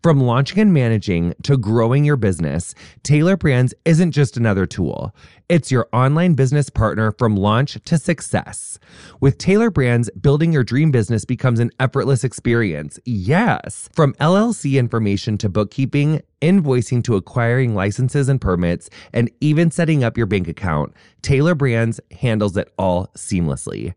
[0.00, 5.12] From launching and managing to growing your business, Tailor Brands isn't just another tool.
[5.48, 8.78] It's your online business partner from launch to success.
[9.18, 13.00] With Tailor Brands, building your dream business becomes an effortless experience.
[13.06, 13.88] Yes.
[13.94, 20.18] From LLC information to bookkeeping, invoicing to acquiring licenses and permits, and even setting up
[20.18, 23.94] your bank account, Tailor Brands handles it all seamlessly.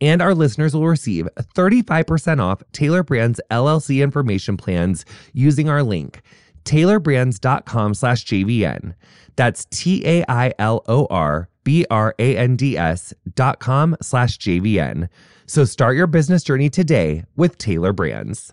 [0.00, 5.04] And our listeners will receive 35% off Tailor Brands LLC information plans
[5.34, 6.22] using our link
[6.66, 8.94] tailorbrands.com slash JVN.
[9.36, 13.96] That's T A I L O R B R A N D S dot com
[14.02, 15.08] slash JVN.
[15.46, 18.52] So start your business journey today with Tailor Brands.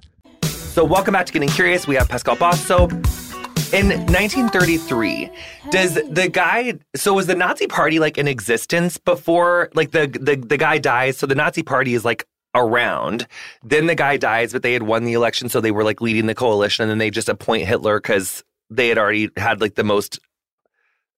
[0.74, 1.88] So, welcome back to Getting Curious.
[1.88, 2.92] We have Pascale Bos Soap.
[3.74, 5.30] In 1933,
[5.72, 6.74] does the guy?
[6.96, 9.70] So was the Nazi Party like in existence before?
[9.74, 13.28] Like the the the guy dies, so the Nazi Party is like around.
[13.64, 16.26] Then the guy dies, but they had won the election, so they were like leading
[16.26, 19.84] the coalition, and then they just appoint Hitler because they had already had like the
[19.84, 20.20] most.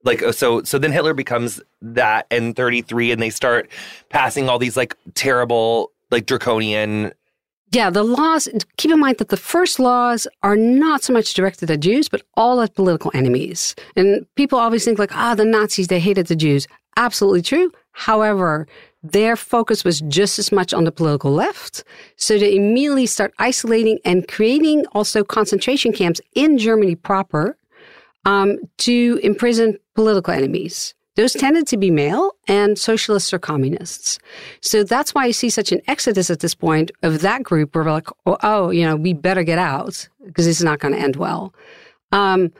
[0.04, 3.70] Like so, so then Hitler becomes that in 33, and they start
[4.10, 7.12] passing all these like terrible, like draconian
[7.72, 11.70] yeah, the laws, keep in mind that the first laws are not so much directed
[11.70, 13.76] at Jews, but all at political enemies.
[13.98, 16.68] And people always think, like, ah, the Nazis, they hated the Jews.
[16.96, 17.72] Absolutely true.
[17.92, 18.68] However,
[19.12, 21.84] their focus was just as much on the political left.
[22.16, 27.58] So they immediately start isolating and creating also concentration camps in Germany proper
[28.26, 30.94] um, to imprison political enemies.
[31.16, 34.20] Those tended to be male, and socialists or communists.
[34.60, 37.86] So that's why you see such an exodus at this point of that group where
[37.86, 40.94] we're like, oh, oh you know, we better get out because this is not going
[40.94, 41.54] to end well.
[42.12, 42.52] Um,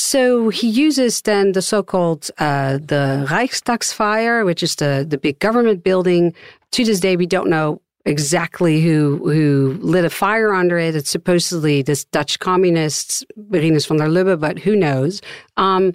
[0.00, 5.84] so he uses then the so-called uh, the Reichstagsfire, which is the the big government
[5.84, 6.34] building.
[6.72, 10.96] To this day, we don't know exactly who who lit a fire under it.
[10.96, 15.20] It's supposedly this Dutch communists, Rinus van der Lubbe, but who knows?
[15.56, 15.92] Um,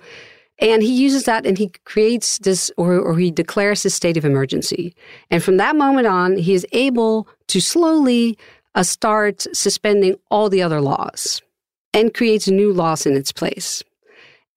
[0.60, 4.24] and he uses that and he creates this, or, or he declares this state of
[4.24, 4.96] emergency.
[5.30, 8.38] And from that moment on, he is able to slowly
[8.76, 11.42] uh, start suspending all the other laws
[11.94, 13.84] and creates new laws in its place.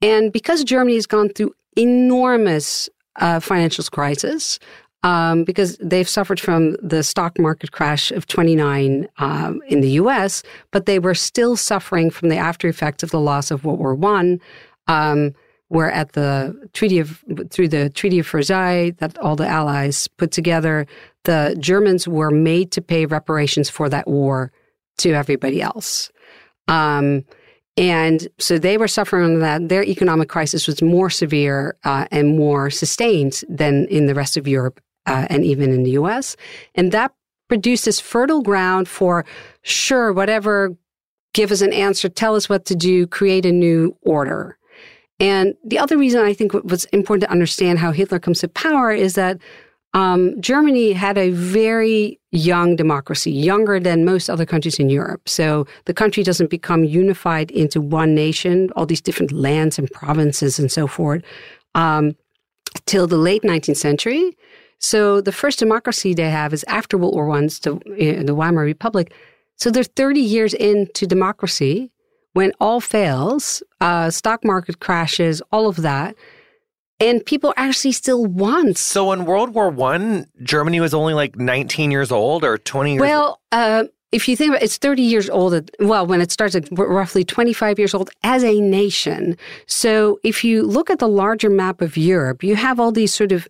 [0.01, 4.59] And because Germany has gone through enormous uh, financial crisis,
[5.05, 10.43] um, because they've suffered from the stock market crash of 29 um, in the US,
[10.73, 13.95] but they were still suffering from the after effects of the loss of World War
[13.95, 14.41] One.
[14.89, 15.35] Um,
[15.69, 20.31] where at the Treaty of through the Treaty of Versailles that all the allies put
[20.31, 20.87] together,
[21.25, 24.51] the Germans were made to pay reparations for that war
[24.99, 26.11] to everybody else.
[26.69, 27.25] Um,
[27.79, 29.69] and so they were suffering under that.
[29.69, 34.49] Their economic crisis was more severe uh, and more sustained than in the rest of
[34.49, 36.37] Europe uh, and even in the US.
[36.75, 37.13] And that
[37.49, 39.25] produced this fertile ground for,
[39.63, 40.77] sure, whatever,
[41.35, 44.59] give us an answer, tell us what to do, create a new order.
[45.21, 48.91] And the other reason I think what's important to understand how Hitler comes to power
[48.91, 49.39] is that
[49.95, 55.29] um, Germany had a very young democracy, younger than most other countries in Europe.
[55.29, 60.59] So the country doesn't become unified into one nation, all these different lands and provinces
[60.59, 61.23] and so forth,
[61.75, 62.17] um,
[62.85, 64.37] till the late 19th century.
[64.79, 69.13] So the first democracy they have is after World War I, the, the Weimar Republic.
[69.57, 71.91] So they're 30 years into democracy
[72.35, 76.15] when all fails, uh, stock market crashes, all of that,
[77.01, 78.79] and people actually still want.
[78.79, 83.01] So in World War One, Germany was only like 19 years old or 20 years.
[83.01, 85.71] Well, uh, if you think about it, it's 30 years old.
[85.81, 89.37] well, when it starts at roughly 25 years old as a nation.
[89.67, 93.33] So if you look at the larger map of Europe, you have all these sort
[93.33, 93.47] of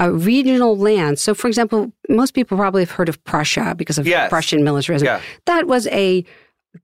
[0.00, 1.22] uh, regional lands.
[1.22, 4.28] So, for example, most people probably have heard of Prussia because of yes.
[4.28, 5.06] Prussian militarism.
[5.06, 5.20] Yeah.
[5.46, 6.24] That was a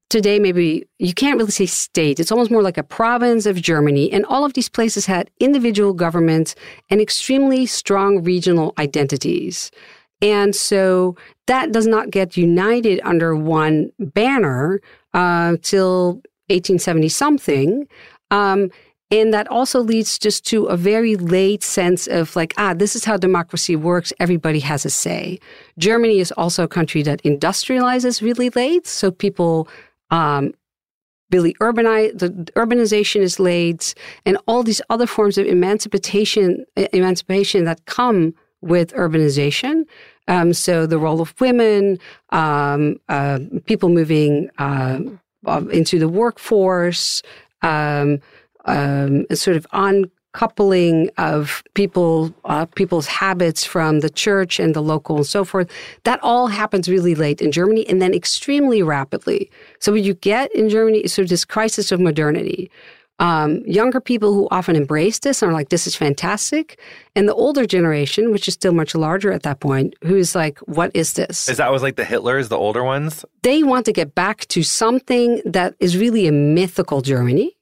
[0.09, 2.21] today maybe you can't really say state.
[2.21, 4.13] It's almost more like a province of germany.
[4.13, 6.55] And all of these places had individual governments
[6.91, 9.71] and extremely strong regional identities.
[10.23, 14.81] And so that does not get united under one banner
[15.15, 17.89] uh, till 1870 something.
[18.31, 18.71] Um,
[19.11, 23.05] and that also leads just to a very late sense of like, ah, this is
[23.05, 24.13] how democracy works.
[24.21, 25.41] Everybody has a say.
[25.79, 28.87] Germany is also a country that industrializes really late.
[28.87, 29.69] So people
[30.13, 30.55] um,
[31.33, 33.95] really urbanize, the urbanization is late
[34.25, 39.85] and all these other forms of emancipation, emancipation that come with urbanization.
[40.29, 41.99] Um, so the role of women,
[42.31, 45.01] um, uh, people moving uh,
[45.73, 47.23] into the workforce,
[47.63, 48.21] um,
[48.71, 55.17] um, sort of uncoupling of people uh, people's habits from the church and the local
[55.17, 55.71] and so forth.
[56.05, 59.51] That all happens really late in Germany and then extremely rapidly.
[59.81, 62.71] So what you get in Germany is sort of this crisis of modernity.
[63.19, 66.81] Um, younger people who often embrace this are like, this is fantastic.
[67.15, 70.91] And the older generation, which is still much larger at that point, who's like, what
[70.95, 71.47] is this?
[71.47, 73.27] Is that was like the Hitlers, the older ones?
[73.43, 77.55] They want to get back to something that is really a mythical Germany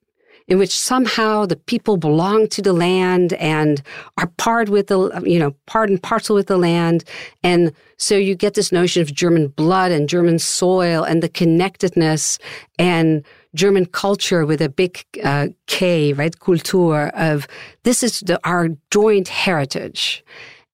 [0.48, 3.82] in which somehow the people belong to the land and
[4.16, 7.04] are part with the, you know, part and parcel with the land.
[7.42, 12.38] And so you get this notion of German blood and German soil and the connectedness
[12.78, 13.24] and
[13.54, 16.36] German culture with a big uh, K, right?
[16.38, 17.46] Kultur of
[17.82, 20.24] this is the, our joint heritage.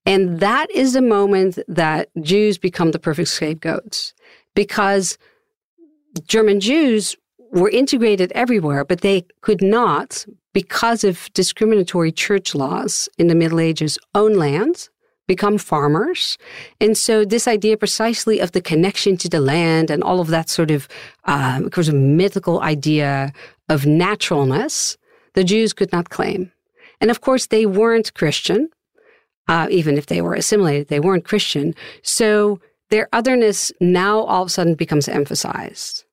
[0.06, 4.14] And that is the moment that Jews become the perfect scapegoats
[4.54, 5.18] because
[6.26, 7.16] German Jews
[7.54, 13.60] were integrated everywhere, but they could not, because of discriminatory church laws in the Middle
[13.60, 14.90] Ages, own lands,
[15.26, 16.36] become farmers.
[16.80, 20.50] And so this idea precisely of the connection to the land and all of that
[20.50, 20.86] sort of,
[21.24, 23.32] um, of mythical idea
[23.68, 24.98] of naturalness,
[25.32, 26.52] the Jews could not claim.
[27.00, 28.68] And of course, they weren't Christian.
[29.46, 31.74] Uh, even if they were assimilated, they weren't Christian.
[32.02, 36.03] So their otherness now all of a sudden becomes emphasized.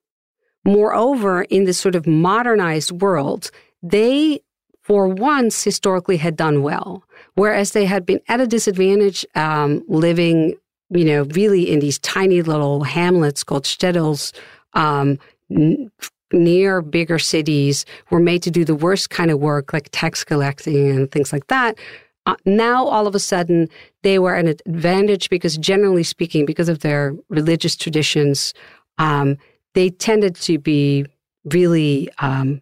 [0.64, 3.50] Moreover, in this sort of modernized world,
[3.82, 4.40] they,
[4.80, 7.02] for once, historically had done well,
[7.34, 10.54] whereas they had been at a disadvantage um, living,
[10.90, 14.32] you know, really in these tiny little hamlets called shtetls
[14.74, 15.18] um,
[15.50, 15.90] n-
[16.32, 20.90] near bigger cities, were made to do the worst kind of work like tax collecting
[20.90, 21.76] and things like that.
[22.24, 23.68] Uh, now, all of a sudden,
[24.02, 28.54] they were an advantage because, generally speaking, because of their religious traditions,
[28.98, 29.36] um,
[29.74, 31.06] they tended to be
[31.44, 32.60] really um,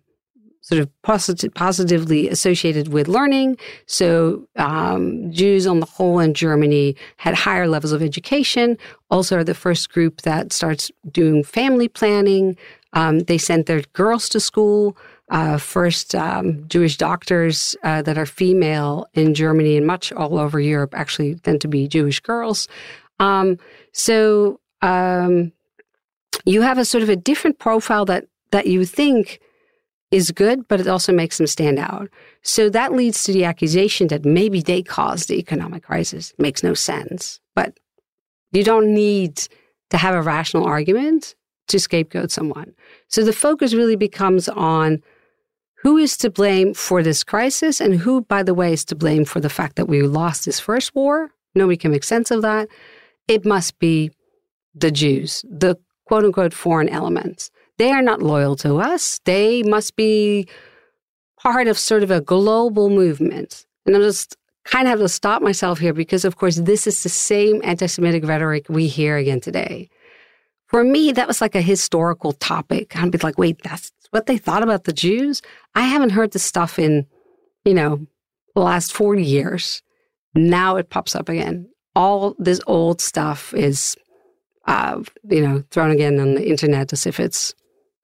[0.71, 3.57] sort of posit- positively associated with learning.
[3.87, 8.79] So um, Jews on the whole in Germany had higher levels of education.
[9.11, 12.57] Also, are the first group that starts doing family planning.
[12.93, 14.97] Um, they sent their girls to school.
[15.31, 20.59] Uh, first um, Jewish doctors uh, that are female in Germany and much all over
[20.59, 22.67] Europe actually tend to be Jewish girls.
[23.21, 23.57] Um,
[23.93, 25.53] so um,
[26.45, 29.41] you have a sort of a different profile that that you think
[30.11, 32.09] is good, but it also makes them stand out.
[32.43, 36.33] So that leads to the accusation that maybe they caused the economic crisis.
[36.33, 37.41] It makes no sense.
[37.55, 37.79] But
[38.51, 39.47] you don't need
[39.91, 41.35] to have a rational argument
[41.69, 42.75] to scapegoat someone.
[43.09, 45.03] So the focus really becomes on
[45.83, 49.25] who is to blame for this crisis and who, by the way, is to blame
[49.25, 51.31] for the fact that we lost this first war.
[51.55, 52.69] Nobody can make sense of that.
[53.29, 54.11] It must be
[54.75, 55.77] the Jews, the
[56.11, 57.53] quote unquote foreign elements.
[57.79, 59.21] They are not loyal to us.
[59.27, 60.49] They must be
[61.39, 63.65] part of sort of a global movement.
[63.87, 67.05] And I'm just kind of have to stop myself here because, of course, this is
[67.05, 69.89] the same anti Semitic rhetoric we hear again today.
[70.67, 72.97] For me, that was like a historical topic.
[72.97, 75.43] I'd be like, wait, that's what they thought about the Jews?
[75.77, 77.07] I haven't heard this stuff in,
[77.65, 78.05] you know,
[78.57, 79.81] the last 40 years.
[80.35, 81.69] Now it pops up again.
[81.95, 83.97] All this old stuff is
[84.71, 87.55] uh, you know, thrown again on the internet as if it's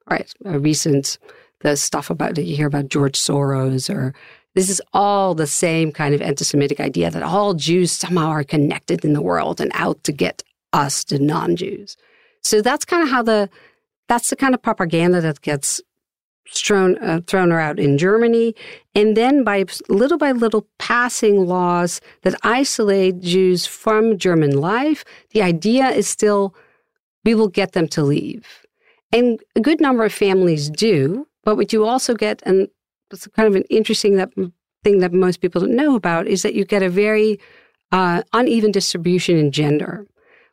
[0.09, 1.17] right a recent
[1.61, 4.13] the stuff about that you hear about George Soros or
[4.53, 9.05] this is all the same kind of anti-Semitic idea that all Jews somehow are connected
[9.05, 10.43] in the world and out to get
[10.73, 11.95] us, the non-Jews.
[12.43, 13.49] So that's kind of how the
[14.09, 15.81] that's the kind of propaganda that gets
[16.53, 18.55] thrown uh, thrown out in Germany,
[18.95, 25.03] and then by little by little passing laws that isolate Jews from German life.
[25.31, 26.55] The idea is still
[27.25, 28.65] we will get them to leave,
[29.11, 31.27] and a good number of families do.
[31.43, 32.67] But what you also get, and
[33.11, 34.33] it's kind of an interesting that,
[34.83, 37.39] thing that most people don't know about, is that you get a very
[37.91, 40.05] uh, uneven distribution in gender.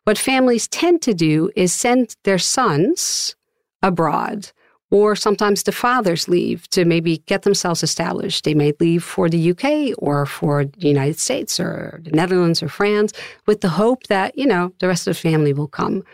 [0.04, 3.34] What families tend to do is send their sons
[3.82, 4.52] abroad
[4.94, 8.44] or sometimes the fathers leave to maybe get themselves established.
[8.44, 12.68] They may leave for the UK or for the United States or the Netherlands or
[12.68, 13.12] France
[13.44, 16.04] with the hope that, you know, the rest of the family will come.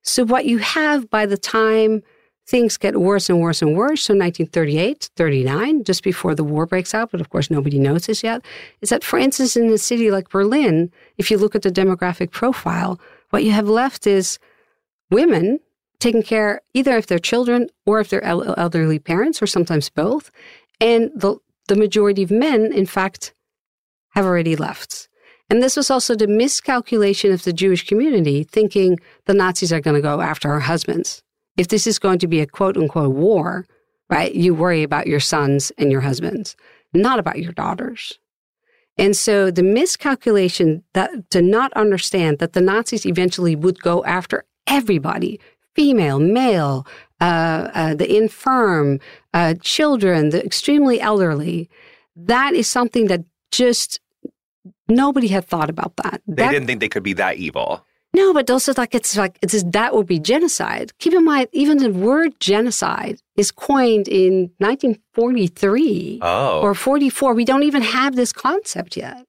[0.00, 2.02] So what you have by the time
[2.46, 6.94] things get worse and worse and worse, so 1938, 39, just before the war breaks
[6.94, 8.42] out, but of course nobody knows this yet,
[8.80, 12.30] is that, for instance, in a city like Berlin, if you look at the demographic
[12.30, 14.38] profile, what you have left is
[15.10, 15.60] women
[16.00, 20.30] taking care either of their children or of their elderly parents, or sometimes both.
[20.80, 21.36] And the,
[21.68, 23.34] the majority of men, in fact,
[24.10, 25.08] have already left.
[25.48, 29.96] And this was also the miscalculation of the Jewish community, thinking the Nazis are going
[29.96, 31.22] to go after our husbands.
[31.56, 33.66] If this is going to be a quote unquote war,
[34.08, 36.56] right, you worry about your sons and your husbands,
[36.94, 38.18] not about your daughters.
[38.96, 44.44] And so the miscalculation that to not understand that the Nazis eventually would go after
[44.66, 45.40] everybody,
[45.74, 46.86] female, male,
[47.20, 48.98] uh, uh, the infirm,
[49.34, 51.68] uh, children, the extremely elderly.
[52.16, 54.00] That is something that just
[54.88, 56.22] nobody had thought about that.
[56.26, 57.84] They that, didn't think they could be that evil.
[58.12, 60.92] No, but also like it's like it's just, that would be genocide.
[60.98, 66.60] Keep in mind, even the word genocide is coined in 1943 oh.
[66.60, 67.34] or 44.
[67.34, 69.26] We don't even have this concept yet.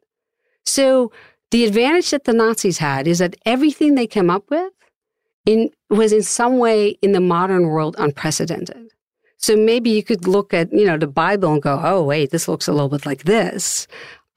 [0.65, 1.11] So
[1.51, 4.73] the advantage that the Nazis had is that everything they came up with
[5.45, 8.91] in, was in some way in the modern world unprecedented.
[9.37, 12.47] So maybe you could look at, you know, the Bible and go, oh, wait, this
[12.47, 13.87] looks a little bit like this.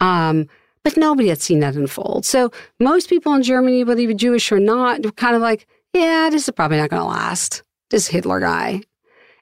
[0.01, 0.49] Um,
[0.83, 2.25] but nobody had seen that unfold.
[2.25, 2.51] So
[2.81, 6.49] most people in Germany, whether you're Jewish or not, were kind of like, yeah, this
[6.49, 7.63] is probably not going to last.
[7.91, 8.83] This Hitler guy.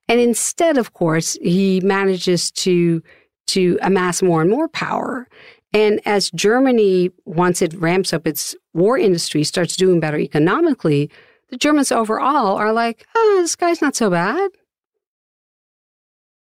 [0.09, 3.03] And instead, of course, he manages to
[3.49, 5.29] to amass more and more power.
[5.73, 11.11] And as Germany, once it ramps up its war industry, starts doing better economically,
[11.53, 14.51] the Germans overall are like, oh, this guy's not so bad.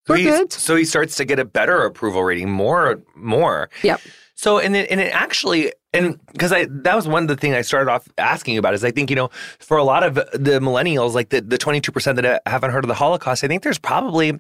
[0.08, 0.54] We're so good.
[0.54, 3.72] So he starts to get a better approval rating, more, more.
[3.82, 4.00] Yep.
[4.36, 7.56] So and it, and it actually and because I that was one of the things
[7.56, 9.30] I started off asking about is I think you know
[9.60, 12.84] for a lot of the millennials like the the twenty two percent that haven't heard
[12.84, 14.40] of the Holocaust I think there's probably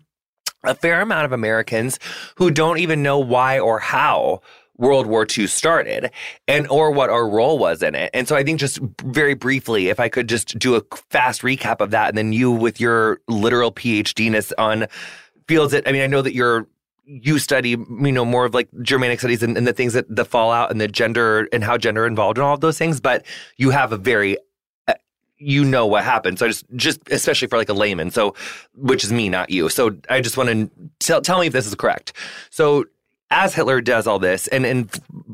[0.64, 2.00] a fair amount of Americans
[2.36, 4.42] who don't even know why or how
[4.82, 6.12] World War II started
[6.48, 8.10] and or what our role was in it.
[8.14, 11.82] And so I think just very briefly, if I could just do a fast recap
[11.82, 14.88] of that, and then you with your literal PhDness on
[15.48, 16.68] fields that I mean, I know that you're
[17.06, 20.24] you study, you know, more of like Germanic studies and, and, the things that the
[20.24, 23.26] fallout and the gender and how gender involved in all of those things, but
[23.58, 24.38] you have a very
[24.88, 24.94] uh,
[25.38, 26.40] you know what happened.
[26.40, 28.34] So just just especially for like a layman, so
[28.74, 29.70] which is me, not you.
[29.70, 30.70] So I just want to
[31.00, 32.14] tell tell me if this is correct.
[32.50, 32.86] So
[33.32, 34.90] as Hitler does all this, and in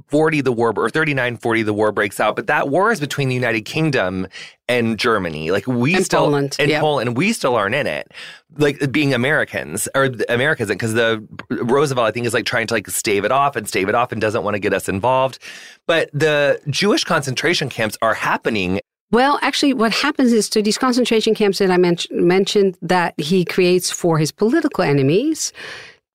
[0.08, 3.28] 40 the war or 39 40 the war breaks out, but that war is between
[3.28, 4.28] the United Kingdom
[4.70, 5.52] and Germany.
[5.52, 6.82] Like we and still Poland, and yep.
[6.82, 8.12] Poland, we still aren't in it.
[8.58, 12.88] Like being Americans or Americans, because the Roosevelt I think is like trying to like
[12.90, 15.40] stave it off and stave it off and doesn't want to get us involved.
[15.88, 18.80] But the Jewish concentration camps are happening
[19.10, 23.46] well, actually, what happens is to these concentration camps that I men- mentioned that he
[23.46, 25.54] creates for his political enemies,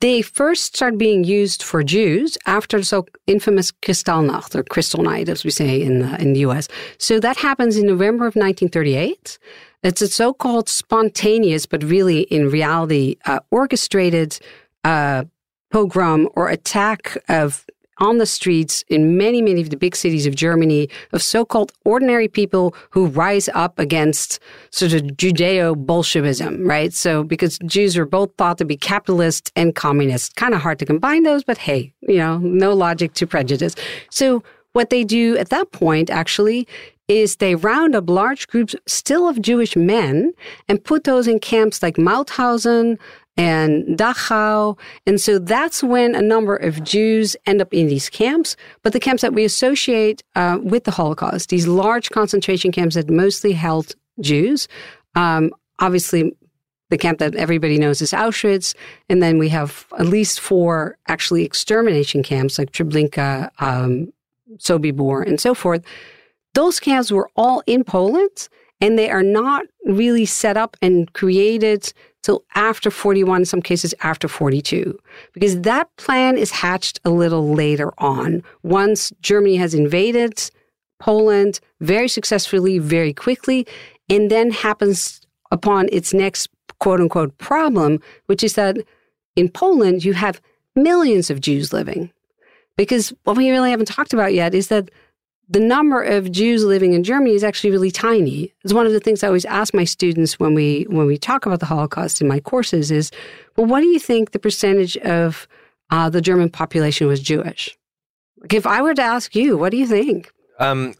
[0.03, 5.29] they first start being used for Jews after the so infamous Kristallnacht, or Crystal Night,
[5.29, 6.67] as we say in the, in the US.
[6.99, 9.39] So that happens in November of 1938.
[9.85, 14.41] It's a so called spontaneous, but really in reality, uh, orchestrated
[14.83, 15.23] uh,
[15.71, 17.65] pogrom or attack of
[18.03, 21.73] on the streets in many, many of the big cities of Germany of so called
[21.85, 24.41] ordinary people who rise up against
[24.71, 26.93] sort of Judeo Bolshevism, right?
[26.93, 30.85] So, because Jews are both thought to be capitalist and communist, kind of hard to
[30.85, 33.77] combine those, but hey, you know, no logic to prejudice.
[34.11, 34.43] So,
[34.73, 36.67] what they do at that point actually
[37.09, 40.33] is they round up large groups still of Jewish men
[40.69, 42.99] and put those in camps like Mauthausen,
[43.37, 44.79] and Dachau.
[45.07, 48.57] And so that's when a number of Jews end up in these camps.
[48.83, 53.09] But the camps that we associate uh, with the Holocaust, these large concentration camps that
[53.09, 54.69] mostly held Jews,
[55.15, 56.37] um, obviously
[56.91, 58.75] the camp that everybody knows is Auschwitz.
[59.09, 64.13] And then we have at least four actually extermination camps like Treblinka, um,
[64.59, 65.83] Sobibor, and so forth.
[66.53, 68.51] Those camps were all in Poland
[68.83, 71.93] and they are not really set up and created
[72.23, 74.99] till after 41, in some cases after 42,
[75.33, 78.43] because that plan is hatched a little later on.
[78.63, 80.51] Once Germany has invaded
[81.01, 83.67] Poland very successfully, very quickly,
[84.09, 85.21] and then happens
[85.51, 86.49] upon its next
[86.79, 88.77] quote unquote problem, which is that
[89.37, 90.41] in Poland, you have
[90.77, 92.11] millions of Jews living.
[92.77, 94.91] Because what we really haven't talked about yet is that
[95.53, 98.55] the number of Jews living in Germany is actually really tiny.
[98.65, 101.45] It's one of the things I always ask my students when we when we talk
[101.45, 103.11] about the Holocaust in my courses is,
[103.57, 105.47] well, what do you think the percentage of
[105.91, 107.77] uh, the German population was Jewish?
[108.41, 110.33] Like if I were to ask you, what do you think?
[110.59, 110.95] Um,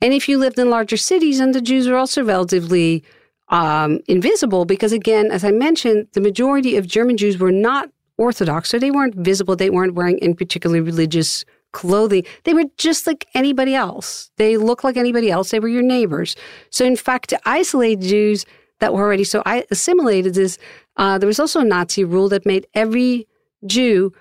[0.00, 3.02] And if you lived in larger cities, and the Jews were also relatively
[3.48, 8.68] um, invisible because, again, as I mentioned, the majority of German Jews were not Orthodox,
[8.68, 9.56] so they weren't visible.
[9.56, 12.24] They weren't wearing in particularly religious clothing.
[12.44, 14.30] They were just like anybody else.
[14.36, 15.50] They looked like anybody else.
[15.50, 16.36] They were your neighbors.
[16.70, 18.44] So, in fact, to isolate Jews
[18.80, 20.58] that were already so assimilated is
[20.96, 23.26] uh, there was also a Nazi rule that made every
[23.66, 24.12] Jew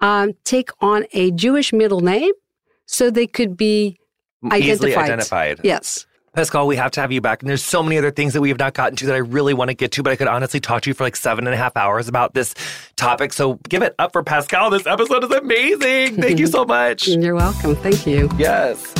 [0.00, 2.32] um, take on a Jewish middle name
[2.86, 3.98] so they could be
[4.44, 4.68] identified.
[4.68, 5.60] Easily identified.
[5.64, 6.06] Yes.
[6.36, 7.40] Pascale, we have to have you back.
[7.40, 9.54] And there's so many other things that we have not gotten to that I really
[9.54, 11.54] want to get to, but I could honestly talk to you for like seven and
[11.54, 12.54] a half hours about this
[12.96, 13.32] topic.
[13.32, 14.70] So give it up for Pascale.
[14.70, 16.16] This episode is amazing.
[16.20, 17.08] Thank you so much.
[17.08, 17.74] You're welcome.
[17.76, 18.28] Thank you.
[18.36, 18.92] Yes.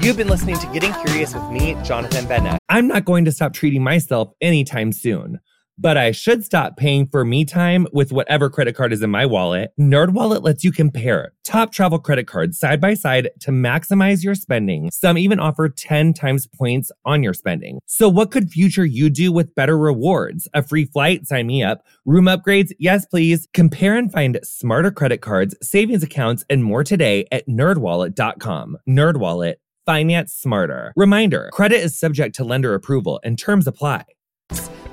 [0.00, 2.58] You've been listening to Getting Curious with me, Jonathan Van Ness.
[2.68, 5.40] I'm not going to stop treating myself anytime soon
[5.78, 9.24] but I should stop paying for me time with whatever credit card is in my
[9.24, 9.70] wallet.
[9.78, 14.90] NerdWallet lets you compare top travel credit cards side by side to maximize your spending.
[14.90, 17.78] Some even offer 10 times points on your spending.
[17.86, 20.48] So what could future you do with better rewards?
[20.52, 21.26] A free flight?
[21.26, 21.84] Sign me up.
[22.04, 22.72] Room upgrades?
[22.78, 23.46] Yes, please.
[23.54, 28.78] Compare and find smarter credit cards, savings accounts, and more today at nerdwallet.com.
[28.88, 29.54] NerdWallet.
[29.86, 30.92] Finance smarter.
[30.96, 34.04] Reminder, credit is subject to lender approval and terms apply.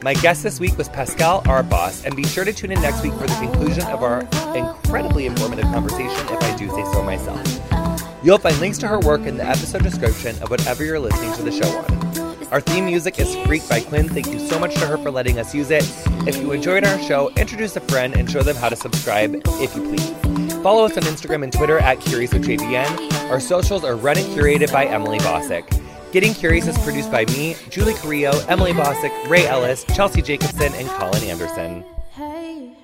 [0.01, 1.63] My guest this week was Pascale R.
[1.63, 4.21] Bos, and be sure to tune in next week for the conclusion of our
[4.55, 7.41] incredibly informative conversation, if I do say so myself.
[8.23, 11.43] You'll find links to her work in the episode description of whatever you're listening to
[11.43, 12.47] the show on.
[12.51, 14.09] Our theme music is Freak by Quiñ.
[14.09, 15.83] Thank you so much to her for letting us use it.
[16.27, 19.75] If you enjoyed our show, introduce a friend and show them how to subscribe, if
[19.75, 20.53] you please.
[20.61, 23.29] Follow us on Instagram and Twitter at Curious with JVN.
[23.29, 25.84] Our socials are run and curated by Emily Bossak.
[26.16, 30.88] Getting Curious is produced by me, Julie Carrillo, Emily Bossak, Ray Ellis, Chelsea Jacobson, and
[30.88, 31.84] Colin Anderson.
[32.13, 32.74] Hey.